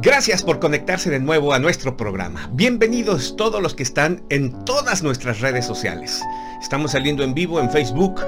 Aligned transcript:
Gracias 0.00 0.44
por 0.44 0.60
conectarse 0.60 1.10
de 1.10 1.18
nuevo 1.18 1.52
a 1.52 1.58
nuestro 1.58 1.96
programa. 1.96 2.48
Bienvenidos 2.52 3.34
todos 3.36 3.60
los 3.60 3.74
que 3.74 3.82
están 3.82 4.22
en 4.28 4.64
todas 4.64 5.02
nuestras 5.02 5.40
redes 5.40 5.66
sociales. 5.66 6.22
Estamos 6.62 6.92
saliendo 6.92 7.24
en 7.24 7.34
vivo 7.34 7.58
en 7.58 7.68
Facebook. 7.68 8.20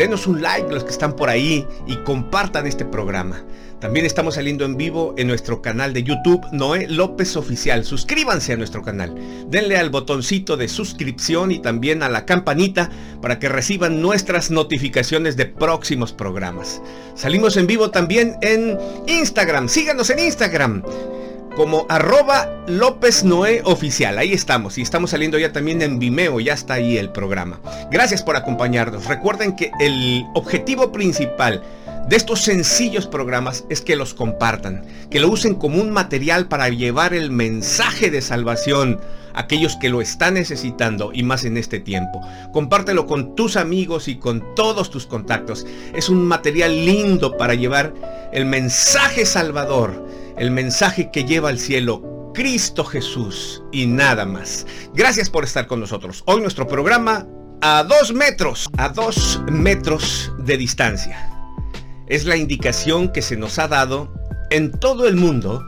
Denos 0.00 0.26
un 0.26 0.40
like 0.40 0.72
los 0.72 0.82
que 0.82 0.92
están 0.92 1.14
por 1.14 1.28
ahí 1.28 1.66
y 1.86 1.94
compartan 2.04 2.66
este 2.66 2.86
programa. 2.86 3.44
También 3.80 4.06
estamos 4.06 4.36
saliendo 4.36 4.64
en 4.64 4.78
vivo 4.78 5.14
en 5.18 5.26
nuestro 5.26 5.60
canal 5.60 5.92
de 5.92 6.02
YouTube 6.02 6.40
Noé 6.52 6.86
López 6.88 7.36
Oficial. 7.36 7.84
Suscríbanse 7.84 8.54
a 8.54 8.56
nuestro 8.56 8.80
canal. 8.80 9.14
Denle 9.48 9.76
al 9.76 9.90
botoncito 9.90 10.56
de 10.56 10.68
suscripción 10.68 11.52
y 11.52 11.58
también 11.58 12.02
a 12.02 12.08
la 12.08 12.24
campanita 12.24 12.88
para 13.20 13.38
que 13.38 13.50
reciban 13.50 14.00
nuestras 14.00 14.50
notificaciones 14.50 15.36
de 15.36 15.44
próximos 15.44 16.14
programas. 16.14 16.80
Salimos 17.14 17.58
en 17.58 17.66
vivo 17.66 17.90
también 17.90 18.36
en 18.40 18.78
Instagram. 19.06 19.68
Síganos 19.68 20.08
en 20.08 20.20
Instagram 20.20 20.82
como 21.60 21.84
arroba 21.90 22.48
López 22.68 23.22
Noé 23.22 23.60
Oficial. 23.66 24.16
Ahí 24.16 24.32
estamos. 24.32 24.78
Y 24.78 24.80
estamos 24.80 25.10
saliendo 25.10 25.38
ya 25.38 25.52
también 25.52 25.82
en 25.82 25.98
Vimeo. 25.98 26.40
Ya 26.40 26.54
está 26.54 26.72
ahí 26.72 26.96
el 26.96 27.10
programa. 27.10 27.60
Gracias 27.90 28.22
por 28.22 28.34
acompañarnos. 28.34 29.04
Recuerden 29.04 29.54
que 29.54 29.70
el 29.78 30.24
objetivo 30.32 30.90
principal 30.90 31.62
de 32.08 32.16
estos 32.16 32.40
sencillos 32.40 33.06
programas 33.06 33.66
es 33.68 33.82
que 33.82 33.94
los 33.94 34.14
compartan, 34.14 34.86
que 35.10 35.20
lo 35.20 35.28
usen 35.28 35.54
como 35.54 35.82
un 35.82 35.90
material 35.90 36.48
para 36.48 36.70
llevar 36.70 37.12
el 37.12 37.30
mensaje 37.30 38.10
de 38.10 38.22
salvación 38.22 38.98
a 39.34 39.40
aquellos 39.40 39.76
que 39.76 39.90
lo 39.90 40.00
están 40.00 40.34
necesitando 40.34 41.10
y 41.12 41.24
más 41.24 41.44
en 41.44 41.58
este 41.58 41.78
tiempo. 41.78 42.22
Compártelo 42.54 43.06
con 43.06 43.34
tus 43.34 43.58
amigos 43.58 44.08
y 44.08 44.16
con 44.16 44.54
todos 44.54 44.90
tus 44.90 45.04
contactos. 45.04 45.66
Es 45.94 46.08
un 46.08 46.24
material 46.24 46.86
lindo 46.86 47.36
para 47.36 47.54
llevar 47.54 47.92
el 48.32 48.46
mensaje 48.46 49.26
salvador, 49.26 50.08
el 50.40 50.50
mensaje 50.50 51.10
que 51.10 51.24
lleva 51.24 51.50
al 51.50 51.58
cielo 51.58 52.32
Cristo 52.32 52.82
Jesús 52.82 53.62
y 53.72 53.84
nada 53.84 54.24
más. 54.24 54.66
Gracias 54.94 55.28
por 55.28 55.44
estar 55.44 55.66
con 55.66 55.80
nosotros. 55.80 56.22
Hoy 56.26 56.40
nuestro 56.40 56.66
programa 56.66 57.26
a 57.60 57.84
dos 57.84 58.14
metros, 58.14 58.66
a 58.78 58.88
dos 58.88 59.42
metros 59.50 60.32
de 60.38 60.56
distancia 60.56 61.30
es 62.06 62.24
la 62.24 62.38
indicación 62.38 63.12
que 63.12 63.20
se 63.20 63.36
nos 63.36 63.58
ha 63.58 63.68
dado 63.68 64.14
en 64.48 64.72
todo 64.72 65.06
el 65.06 65.16
mundo 65.16 65.62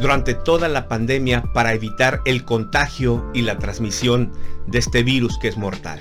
durante 0.00 0.34
toda 0.34 0.68
la 0.68 0.88
pandemia 0.88 1.44
para 1.54 1.72
evitar 1.72 2.20
el 2.24 2.44
contagio 2.44 3.30
y 3.32 3.42
la 3.42 3.58
transmisión 3.58 4.32
de 4.66 4.80
este 4.80 5.04
virus 5.04 5.38
que 5.38 5.46
es 5.46 5.56
mortal. 5.56 6.00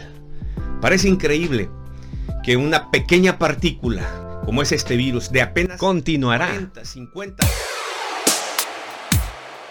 Parece 0.82 1.08
increíble 1.10 1.70
que 2.44 2.58
una 2.58 2.90
pequeña 2.90 3.38
partícula 3.38 4.42
como 4.46 4.64
es 4.64 4.72
este 4.72 4.96
virus 4.96 5.32
de 5.32 5.44
apenas 5.44 5.78
continuará 5.78 6.72
50 6.82 7.48